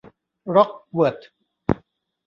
[0.55, 1.17] ร้อกเวิธ